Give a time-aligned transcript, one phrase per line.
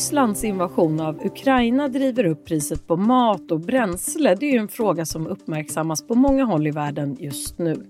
[0.00, 5.06] Rysslands invasion av Ukraina driver upp priset på mat och bränsle det är en fråga
[5.06, 7.86] som uppmärksammas på många håll i världen just nu.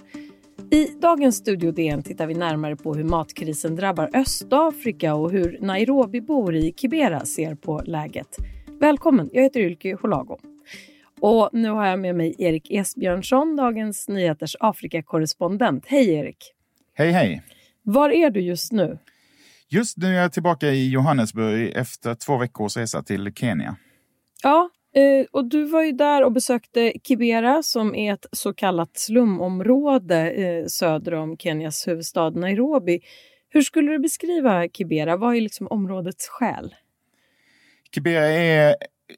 [0.70, 6.54] I dagens Studio DN tittar vi närmare på hur matkrisen drabbar Östafrika och hur Nairobibor
[6.54, 8.36] i Kibera ser på läget.
[8.80, 10.38] Välkommen, jag heter Ylke Holago.
[11.20, 15.84] Och nu har jag med mig Erik Esbjörnsson, Dagens Nyheters Afrikakorrespondent.
[15.86, 16.52] Hej Erik!
[16.94, 17.42] Hej hej!
[17.82, 18.98] Var är du just nu?
[19.72, 23.76] Just nu är jag tillbaka i Johannesburg efter två veckors resa till Kenya.
[24.42, 28.98] Ja, eh, och du var ju där och besökte Kibera som är ett så kallat
[28.98, 33.00] slumområde eh, söder om Kenias huvudstad Nairobi.
[33.48, 35.16] Hur skulle du beskriva Kibera?
[35.16, 36.74] Vad är liksom områdets själ?
[37.94, 38.76] Kibera är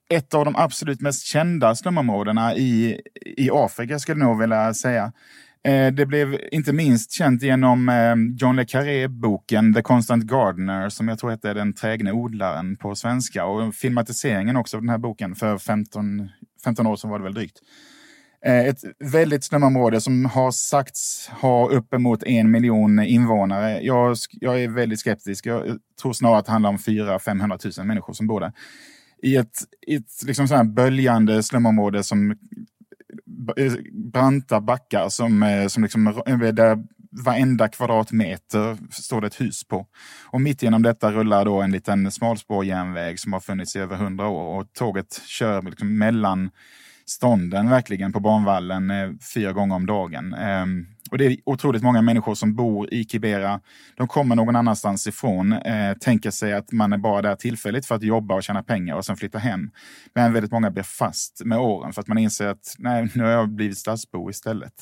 [0.08, 3.00] ett av de absolut mest kända slumområdena i,
[3.36, 5.12] i Afrika, skulle jag nog vilja säga.
[5.64, 11.08] Eh, det blev inte minst känt genom eh, John le Carré-boken The Constant Gardener, som
[11.08, 15.34] jag tror hette Den trägne odlaren på svenska, och filmatiseringen också av den här boken
[15.34, 16.28] för 15,
[16.64, 17.58] 15 år sedan var det väl drygt.
[18.44, 23.80] Eh, ett väldigt slumområde som har sagts ha uppemot en miljon invånare.
[23.82, 25.46] Jag, jag är väldigt skeptisk.
[25.46, 28.52] Jag tror snarare att det handlar om 400-500 000 människor som bor där.
[29.22, 29.56] I ett,
[29.88, 32.36] ett liksom så här böljande slumområde som
[33.56, 33.72] Eh,
[34.12, 36.78] branta backar som, eh, som liksom, eh, där
[37.24, 39.86] varenda kvadratmeter står det ett hus på.
[40.26, 44.28] Och mitt genom detta rullar då en liten smalspårjärnväg som har funnits i över hundra
[44.28, 46.50] år och tåget kör liksom mellan
[47.06, 50.34] stånden verkligen på banvallen eh, fyra gånger om dagen.
[50.34, 50.66] Eh,
[51.10, 53.60] och det är otroligt många människor som bor i Kibera.
[53.96, 57.94] De kommer någon annanstans ifrån, eh, tänker sig att man är bara där tillfälligt för
[57.94, 59.70] att jobba och tjäna pengar och sen flytta hem.
[60.14, 63.30] Men väldigt många blir fast med åren för att man inser att nej, nu har
[63.30, 64.74] jag blivit stadsbo istället.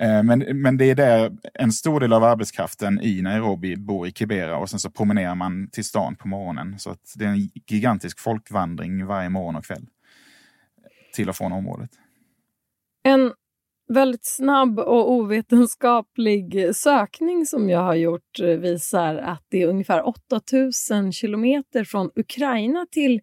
[0.00, 4.12] Eh, men, men det är där en stor del av arbetskraften i Nairobi bor i
[4.12, 6.78] Kibera och sen så promenerar man till stan på morgonen.
[6.78, 9.86] Så att det är en gigantisk folkvandring varje morgon och kväll
[11.12, 11.90] till och från området.
[13.02, 13.32] En
[13.88, 20.08] väldigt snabb och ovetenskaplig sökning som jag har gjort eh, visar att det är ungefär
[20.08, 23.20] 8000 kilometer från Ukraina till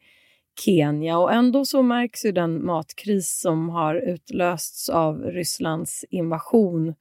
[0.66, 6.94] Kenya och ändå så märks ju den matkris som har utlösts av Rysslands invasion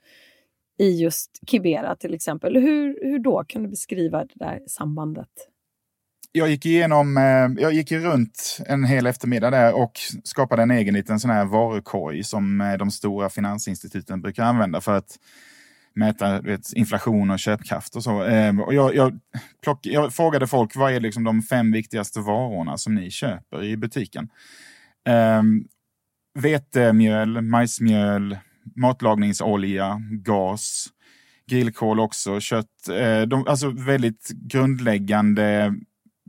[0.79, 2.57] i just Kibera till exempel.
[2.57, 3.45] Hur, hur då?
[3.45, 5.49] Kan du beskriva det där sambandet?
[6.37, 9.93] Jag gick igenom, eh, jag gick runt en hel eftermiddag där och
[10.25, 14.97] skapade en egen liten sån här varukorg som eh, de stora finansinstituten brukar använda för
[14.97, 15.19] att
[15.95, 18.25] mäta vet, inflation och köpkraft och så.
[18.25, 19.19] Eh, och jag, jag,
[19.63, 23.77] plock, jag frågade folk vad är liksom de fem viktigaste varorna som ni köper i
[23.77, 24.29] butiken?
[25.09, 25.65] Ehm,
[26.39, 28.39] vetemjöl, majsmjöl,
[28.77, 30.87] matlagningsolja, gas,
[31.51, 32.67] grillkol också, kött.
[33.27, 35.75] De, alltså väldigt grundläggande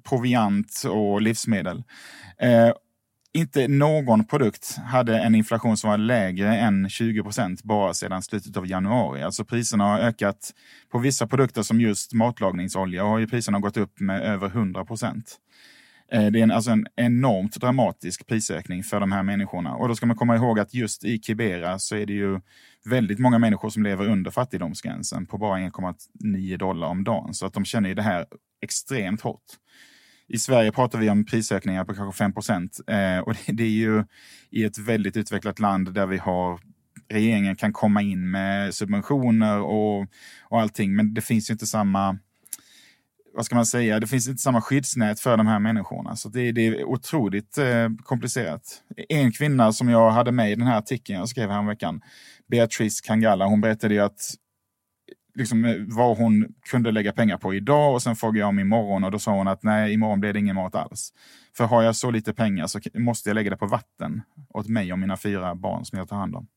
[0.10, 1.84] proviant och livsmedel.
[2.42, 2.72] Eh,
[3.34, 8.58] inte någon produkt hade en inflation som var lägre än 20 procent bara sedan slutet
[8.58, 9.24] av januari.
[9.24, 10.54] Alltså priserna har ökat.
[10.92, 15.38] På vissa produkter som just matlagningsolja har ju priserna gått upp med över 100 procent.
[16.12, 19.76] Eh, det är en, alltså en enormt dramatisk prisökning för de här människorna.
[19.76, 22.40] Och då ska man komma ihåg att just i Kibera så är det ju
[22.86, 27.34] väldigt många människor som lever under fattigdomsgränsen på bara 1,9 dollar om dagen.
[27.34, 28.26] Så att de känner ju det här
[28.62, 29.44] extremt hårt.
[30.30, 33.68] I Sverige pratar vi om prisökningar på kanske 5 procent eh, och det, det, är
[33.68, 34.04] ju
[34.50, 36.60] i ett väldigt utvecklat land där vi har
[37.10, 40.08] regeringen kan komma in med subventioner och,
[40.44, 42.18] och allting, men det finns ju inte samma
[43.34, 46.16] vad ska man säga, det finns inte samma skyddsnät för de här människorna.
[46.16, 48.62] Så det, det är otroligt eh, komplicerat.
[49.10, 52.02] En kvinna som jag hade med i den här artikeln jag skrev häromveckan,
[52.48, 54.34] Beatrice Kangala, hon berättade ju att
[55.38, 59.04] liksom, eh, vad hon kunde lägga pengar på idag och sen frågade jag om imorgon
[59.04, 61.14] och då sa hon att nej, imorgon blir det ingen mat alls.
[61.58, 64.94] För har jag så lite pengar så måste jag lägga det på vatten åt mig
[64.94, 66.48] och mina fyra barn som jag tar hand om.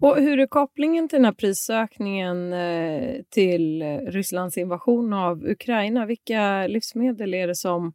[0.00, 6.06] Och hur är kopplingen till den här prisökningen eh, till eh, Rysslands invasion av Ukraina?
[6.06, 7.92] Vilka livsmedel är det som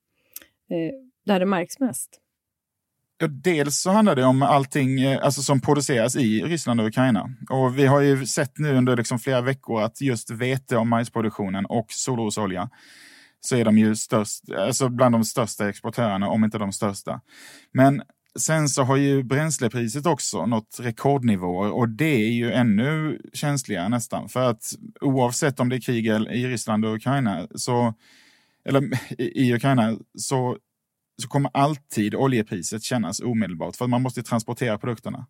[1.26, 2.21] där det märks mest?
[3.22, 7.30] Ja, dels så handlar det om allting eh, alltså, som produceras i Ryssland och Ukraina.
[7.50, 11.66] Och vi har ju sett nu under liksom flera veckor att just vete och majsproduktionen
[11.66, 12.70] och solrosolja
[13.42, 17.22] så är de ju störst, alltså bland de största exportörerna, om inte de största.
[17.74, 18.02] Men
[18.40, 24.30] sen så har ju bränslepriset också nått rekordnivåer och det är ju ännu känsligare nästan.
[24.30, 27.94] För att oavsett om det är krig i Ryssland och Ukraina, så,
[28.66, 28.90] eller
[29.22, 30.58] i Ukraina, så
[31.22, 35.28] så kommer alltid oljepriset kännas omedelbart för man måste transportera produkterna.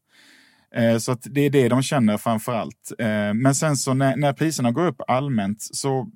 [0.75, 2.91] Eh, så att det är det de känner framför allt.
[2.99, 6.07] Eh, men sen så när, när priserna går upp allmänt så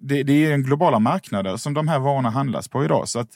[0.00, 3.08] det, det är globala marknader som de här varorna handlas på idag.
[3.08, 3.30] Så att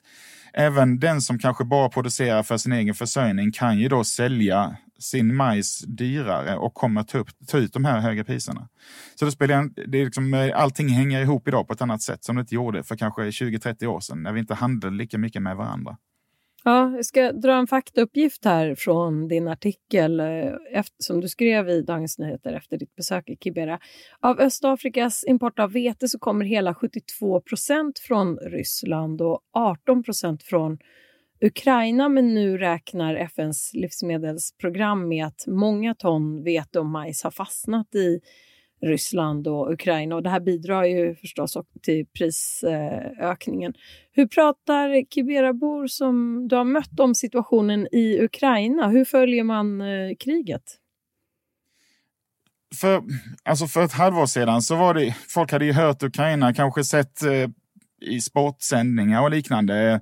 [0.53, 5.37] även den som kanske bara producerar för sin egen försörjning kan ju då sälja sin
[5.37, 8.69] majs dyrare och kommer ta, upp, ta ut de här höga priserna.
[9.15, 12.25] Så det spelar, det är liksom, eh, allting hänger ihop idag på ett annat sätt
[12.25, 15.43] som det inte gjorde för kanske 20-30 år sedan när vi inte handlade lika mycket
[15.43, 15.97] med varandra.
[16.67, 20.27] Ja, jag ska dra en faktauppgift här från din artikel eh,
[20.73, 23.79] efter, som du skrev i Dagens Nyheter efter ditt besök i Kibera.
[24.21, 30.43] Av Östafrikas import av vete så kommer hela 72 procent från Ryssland och 18 procent
[30.43, 30.79] från
[31.45, 37.95] Ukraina, men nu räknar FNs livsmedelsprogram med att många ton vete och majs har fastnat
[37.95, 38.21] i
[38.83, 43.75] Ryssland och Ukraina och det här bidrar ju förstås också till prisökningen.
[44.13, 48.89] Hur pratar Kiberabor som du har mött om situationen i Ukraina?
[48.89, 50.63] Hur följer man eh, kriget?
[52.81, 53.03] För,
[53.43, 57.23] alltså för ett halvår sedan så var det, folk hade ju hört Ukraina, kanske sett
[57.23, 57.49] eh,
[58.05, 60.01] i sportsändningar och liknande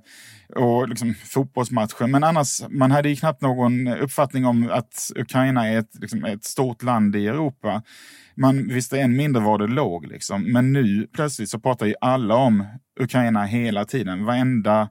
[0.55, 2.07] och liksom fotbollsmatcher.
[2.07, 6.43] Men annars, man hade ju knappt någon uppfattning om att Ukraina är ett, liksom, ett
[6.43, 7.81] stort land i Europa.
[8.35, 10.05] Man visste än mindre var det låg.
[10.05, 10.51] Liksom.
[10.51, 12.65] Men nu plötsligt så pratar ju alla om
[12.99, 14.25] Ukraina hela tiden.
[14.25, 14.89] Varenda,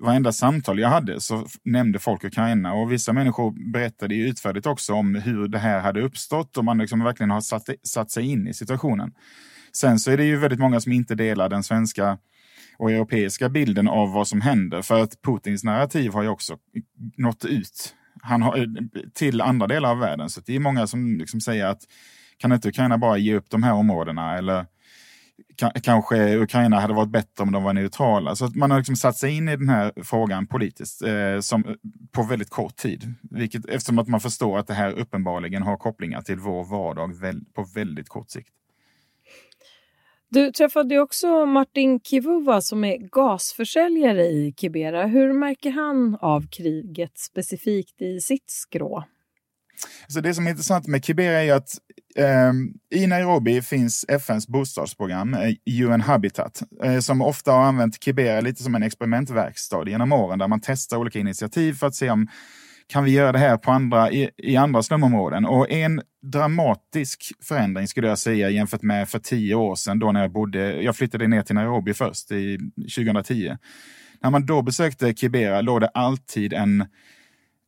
[0.00, 4.94] varenda samtal jag hade så nämnde folk Ukraina och vissa människor berättade ju utförligt också
[4.94, 8.48] om hur det här hade uppstått och man liksom verkligen har satt, satt sig in
[8.48, 9.12] i situationen.
[9.72, 12.18] Sen så är det ju väldigt många som inte delar den svenska
[12.78, 14.82] och europeiska bilden av vad som händer.
[14.82, 16.56] För att Putins narrativ har ju också
[17.16, 18.66] nått ut han har,
[19.14, 20.30] till andra delar av världen.
[20.30, 21.82] Så det är många som liksom säger att
[22.36, 24.38] kan inte Ukraina bara ge upp de här områdena?
[24.38, 24.66] Eller
[25.82, 28.36] kanske Ukraina hade varit bättre om de var neutrala.
[28.36, 31.76] Så man har liksom satt sig in i den här frågan politiskt eh, som,
[32.12, 33.14] på väldigt kort tid.
[33.30, 37.44] Vilket, eftersom att man förstår att det här uppenbarligen har kopplingar till vår vardag väl,
[37.54, 38.52] på väldigt kort sikt.
[40.30, 45.06] Du träffade också Martin Kivuva som är gasförsäljare i Kibera.
[45.06, 49.04] Hur märker han av kriget specifikt i sitt skrå?
[50.08, 51.68] Så det som är intressant med Kibera är att
[52.16, 52.52] eh,
[53.00, 58.62] i Nairobi finns FNs bostadsprogram, eh, UN Habitat, eh, som ofta har använt Kibera lite
[58.62, 62.28] som en experimentverkstad genom åren där man testar olika initiativ för att se om
[62.88, 65.46] kan vi göra det här på andra, i, i andra slumområden?
[65.46, 70.20] Och en dramatisk förändring skulle jag säga jämfört med för tio år sedan då när
[70.20, 72.58] jag bodde, jag flyttade ner till Nairobi först i
[72.96, 73.56] 2010.
[74.22, 76.84] När man då besökte Kibera låg det alltid en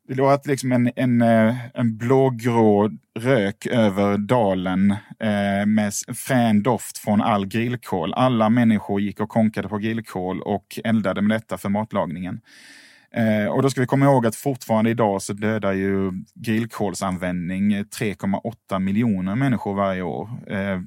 [0.09, 4.91] det låg liksom en, en, eh, en blågrå rök över dalen
[5.21, 8.15] eh, med frän doft från all grillkol.
[8.15, 12.41] Alla människor gick och konkade på grillkol och eldade med detta för matlagningen.
[13.15, 18.79] Eh, och då ska vi komma ihåg att fortfarande idag så dödar ju grillkolsanvändning 3,8
[18.79, 20.31] miljoner människor varje år.
[20.47, 20.81] Eh,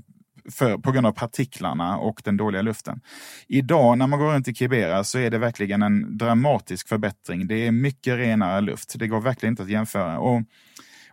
[0.49, 3.01] för, på grund av partiklarna och den dåliga luften.
[3.47, 7.47] Idag när man går runt i Kibera så är det verkligen en dramatisk förbättring.
[7.47, 8.93] Det är mycket renare luft.
[8.99, 10.19] Det går verkligen inte att jämföra.
[10.19, 10.41] Och,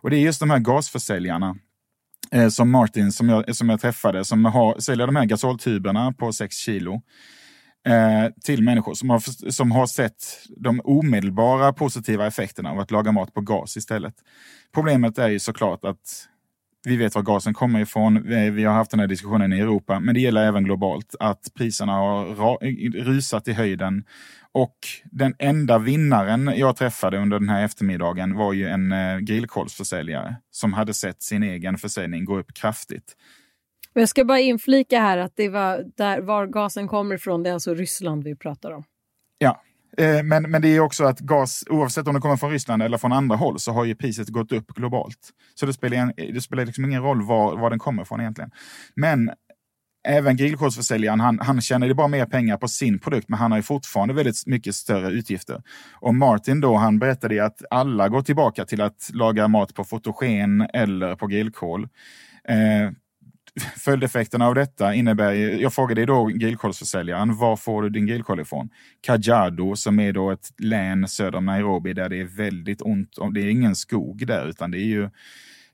[0.01, 1.55] och det är just de här gasförsäljarna
[2.31, 6.33] eh, som Martin som jag, som jag träffade som har, säljer de här gasoltuberna på
[6.33, 7.01] 6 kilo
[7.87, 10.23] eh, till människor som har, som har sett
[10.57, 14.15] de omedelbara positiva effekterna av att laga mat på gas istället.
[14.73, 16.27] Problemet är ju såklart att
[16.83, 18.23] vi vet var gasen kommer ifrån.
[18.55, 21.93] Vi har haft den här diskussionen i Europa, men det gäller även globalt att priserna
[21.93, 24.03] har rusat i höjden.
[24.51, 24.77] Och
[25.11, 30.73] den enda vinnaren jag träffade under den här eftermiddagen var ju en eh, grillkolsförsäljare som
[30.73, 33.15] hade sett sin egen försäljning gå upp kraftigt.
[33.93, 37.53] Jag ska bara inflika här att det var där var gasen kommer ifrån, det är
[37.53, 38.83] alltså Ryssland vi pratar om.
[39.37, 39.61] Ja,
[39.97, 42.97] eh, men, men det är också att gas, oavsett om det kommer från Ryssland eller
[42.97, 45.29] från andra håll, så har ju priset gått upp globalt.
[45.55, 48.51] Så det spelar, en, det spelar liksom ingen roll var, var den kommer ifrån egentligen.
[48.95, 49.31] Men
[50.07, 53.57] även grillkolsförsäljaren, han, han tjänar ju bara mer pengar på sin produkt, men han har
[53.57, 55.61] ju fortfarande väldigt mycket större utgifter.
[55.93, 60.67] Och Martin då, han berättade att alla går tillbaka till att laga mat på fotogen
[60.73, 61.89] eller på grillkol.
[62.43, 62.91] Eh,
[63.77, 68.69] följdeffekterna av detta innebär, jag frågade då grillkolsförsäljaren, var får du din grillkol ifrån?
[69.01, 73.41] Kajiado som är då ett län söder om Nairobi där det är väldigt ont, det
[73.41, 75.09] är ingen skog där utan det är ju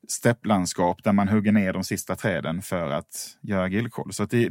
[0.08, 4.14] stepplandskap där man hugger ner de sista träden för att göra grillkol.
[4.14, 4.50] Så det,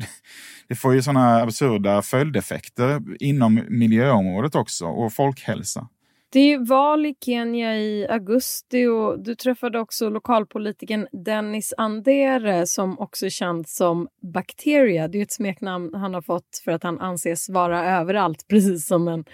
[0.69, 5.89] det, får ju sådana absurda följdeffekter inom miljöområdet också och folkhälsa.
[6.35, 12.99] Det är val i Kenya i augusti och du träffade också lokalpolitiken Dennis Andere som
[12.99, 15.09] också är känd som Bacteria.
[15.09, 19.09] Det är ett smeknamn han har fått för att han anses vara överallt, precis som
[19.09, 19.25] en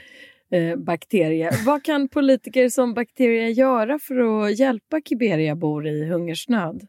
[0.52, 1.50] eh, bakterie.
[1.66, 6.86] Vad kan politiker som Bacteria göra för att hjälpa Kiberiabor i hungersnöd?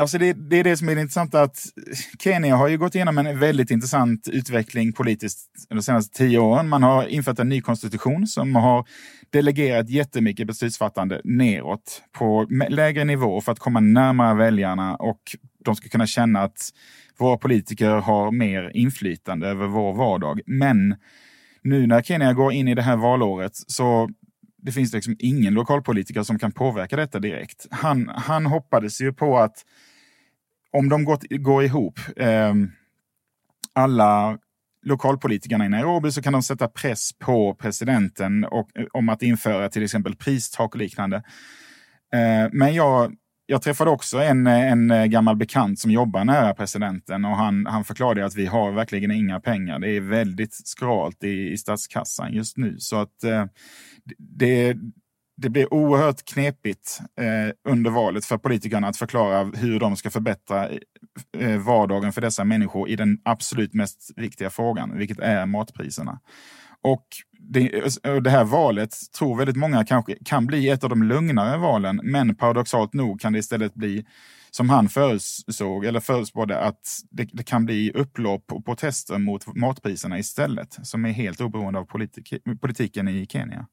[0.00, 1.66] Alltså det, det, är det som är det intressanta att
[2.18, 6.68] Kenya har ju gått igenom en väldigt intressant utveckling politiskt de senaste tio åren.
[6.68, 8.86] Man har infört en ny konstitution som har
[9.30, 15.20] delegerat jättemycket beslutsfattande neråt på lägre nivå för att komma närmare väljarna och
[15.64, 16.70] de ska kunna känna att
[17.18, 20.40] våra politiker har mer inflytande över vår vardag.
[20.46, 20.96] Men
[21.62, 24.10] nu när Kenya går in i det här valåret så
[24.62, 27.66] det finns liksom ingen lokalpolitiker som kan påverka detta direkt.
[27.70, 29.64] Han, han hoppades ju på att
[30.72, 32.54] om de går, går ihop, eh,
[33.72, 34.38] alla
[34.82, 39.68] lokalpolitikerna i Nairobi, så kan de sätta press på presidenten och, eh, om att införa
[39.68, 41.16] till exempel pristak och liknande.
[42.14, 43.14] Eh, men jag,
[43.46, 48.24] jag träffade också en, en gammal bekant som jobbar nära presidenten och han, han förklarade
[48.24, 49.78] att vi har verkligen inga pengar.
[49.78, 52.76] Det är väldigt skralt i, i statskassan just nu.
[52.78, 53.44] Så att eh,
[54.18, 54.76] det,
[55.40, 60.68] det blir oerhört knepigt eh, under valet för politikerna att förklara hur de ska förbättra
[61.38, 66.20] eh, vardagen för dessa människor i den absolut mest viktiga frågan, vilket är matpriserna.
[66.82, 67.06] Och
[67.38, 67.82] det,
[68.24, 72.34] det, här valet tror väldigt många kanske kan bli ett av de lugnare valen, men
[72.34, 74.04] paradoxalt nog kan det istället bli
[74.50, 80.18] som han förutsåg eller förutspådde att det, det, kan bli upplopp och protester mot matpriserna
[80.18, 83.66] istället, som är helt oberoende av politik, politiken i Kenya.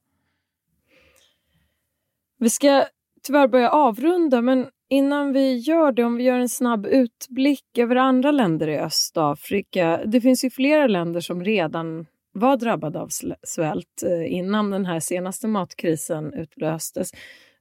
[2.39, 2.86] Vi ska
[3.24, 7.96] tyvärr börja avrunda, men innan vi gör det, om vi gör en snabb utblick över
[7.96, 10.01] andra länder i Östafrika.
[10.06, 13.10] Det finns ju flera länder som redan var drabbade av
[13.44, 17.12] svält eh, innan den här senaste matkrisen utlöstes.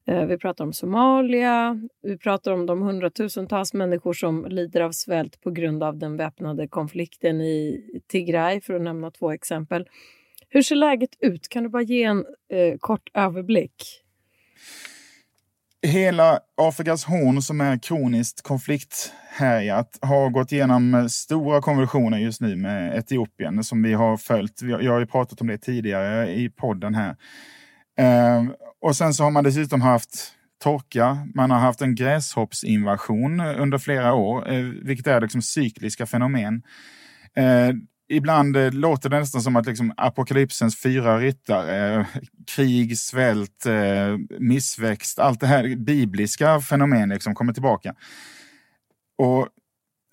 [0.06, 5.40] Eh, vi pratar om Somalia, vi pratar om de hundratusentals människor som lider av svält
[5.40, 9.88] på grund av den väpnade konflikten i Tigray, för att nämna två exempel.
[10.48, 11.48] Hur ser läget ut?
[11.48, 14.05] Kan du bara ge en eh, kort överblick?
[15.82, 22.98] Hela Afrikas horn som är kroniskt konflikthärjat har gått igenom stora konvulsioner just nu med
[22.98, 24.62] Etiopien som vi har följt.
[24.62, 27.16] Jag har ju pratat om det tidigare i podden här.
[27.98, 30.32] Ehm, och sen så har man dessutom haft
[30.62, 36.62] torka, man har haft en gräshoppsinvasion under flera år, eh, vilket är liksom cykliska fenomen.
[37.36, 42.06] Ehm, Ibland eh, låter det nästan som att liksom, apokalypsens fyra ryttare, eh,
[42.46, 47.94] krig, svält, eh, missväxt, allt det här bibliska fenomen liksom kommer tillbaka.
[49.18, 49.48] Och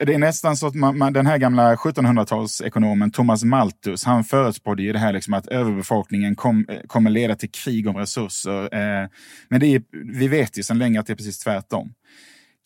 [0.05, 4.83] det är nästan så att man, man, den här gamla 1700-talsekonomen Thomas Malthus, han förutspådde
[4.83, 8.63] ju det här liksom att överbefolkningen kom, kommer leda till krig om resurser.
[8.63, 9.09] Eh,
[9.49, 9.83] men det är,
[10.19, 11.93] vi vet ju sedan länge att det är precis tvärtom.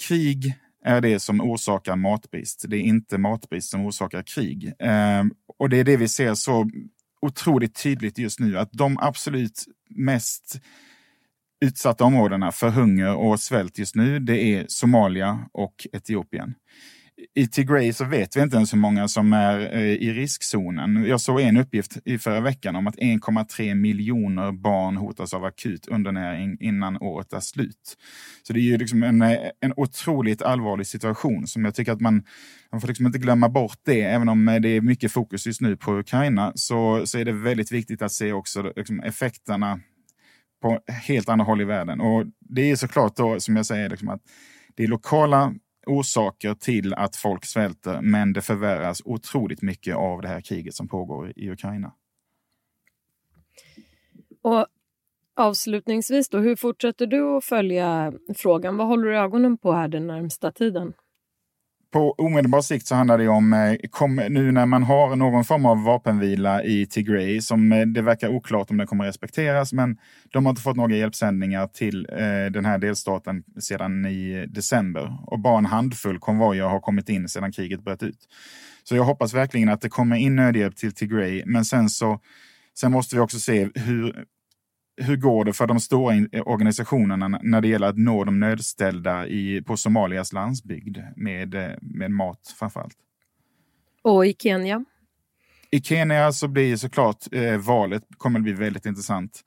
[0.08, 0.56] Krig
[0.86, 2.66] är det som orsakar matbrist.
[2.68, 4.74] Det är inte matbrist som orsakar krig.
[4.80, 5.24] Eh,
[5.60, 6.70] och det är det vi ser så
[7.22, 10.62] otroligt tydligt just nu, att de absolut mest
[11.66, 16.54] utsatta områdena för hunger och svält just nu, det är Somalia och Etiopien
[17.38, 21.06] i Tigray så vet vi inte ens hur många som är eh, i riskzonen.
[21.06, 25.88] Jag såg en uppgift i förra veckan om att 1,3 miljoner barn hotas av akut
[25.88, 27.98] undernäring innan året är slut.
[28.44, 32.02] Så det är ju liksom en, eh, en otroligt allvarlig situation som jag tycker att
[32.02, 32.24] man,
[32.72, 34.02] man får liksom inte glömma bort det.
[34.02, 37.32] Även om eh, det är mycket fokus just nu på Ukraina så, så är det
[37.32, 39.80] väldigt viktigt att se också liksom effekterna
[40.62, 42.02] på helt andra håll i världen.
[42.02, 44.22] Och det är såklart då, som jag säger, liksom att
[44.76, 45.54] det är lokala
[45.88, 50.88] orsaker till att folk svälter, men det förvärras otroligt mycket av det här kriget som
[50.88, 51.94] pågår i Ukraina.
[54.42, 54.66] Och
[55.36, 58.78] avslutningsvis då, hur fortsätter du att följa frågan?
[58.78, 60.94] Vad håller du ögonen på här den närmsta tiden?
[61.92, 65.66] På omedelbar sikt så handlar det om, eh, kom, nu när man har någon form
[65.66, 69.98] av vapenvila i Tigray, som eh, det verkar oklart om den kommer respekteras, men
[70.34, 75.18] de har inte fått några hjälpsändningar till eh, den här delstaten sedan i december.
[75.28, 78.20] Och bara en handfull konvojer har kommit in sedan kriget bröt ut.
[78.84, 82.20] Så jag hoppas verkligen att det kommer in nödhjälp till Tigray, men sen så
[82.80, 84.26] Sen måste vi också se hur
[84.98, 89.62] hur går det för de stora organisationerna när det gäller att nå de nödställda i,
[89.62, 92.98] på Somalias landsbygd med, med mat framförallt?
[94.04, 94.86] Och i Kenya?
[95.72, 99.42] I Kenya så blir såklart eh, valet kommer att bli väldigt intressant.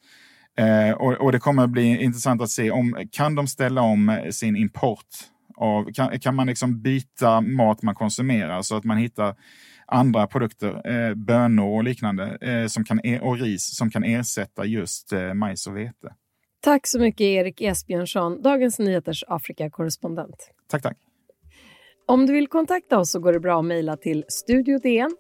[0.58, 4.28] Eh, och, och, det kommer att bli intressant att se om kan de ställa om
[4.30, 5.06] sin import
[5.56, 9.34] av, kan, kan man liksom byta mat man konsumerar så att man hittar
[9.90, 14.64] andra produkter, eh, bönor och liknande, eh, som kan, e- och ris som kan ersätta
[14.64, 16.14] just eh, majs och vete.
[16.62, 20.50] Tack så mycket Erik Esbjörnsson, Dagens Nyheters Afrikakorrespondent.
[20.68, 20.96] Tack, tack.
[22.06, 25.16] Om du vill kontakta oss så går det bra att mejla till studiodn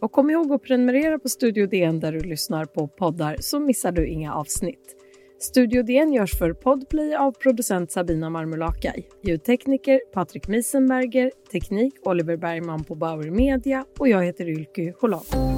[0.00, 3.92] Och kom ihåg att prenumerera på Studio DN där du lyssnar på poddar så missar
[3.92, 4.97] du inga avsnitt.
[5.40, 12.84] Studio DN görs för Podplay av producent Sabina Marmulakai, ljudtekniker Patrik Miesenberger, teknik Oliver Bergman
[12.84, 13.84] på Bauer Media.
[13.98, 15.57] Och jag heter Ylky Cholan.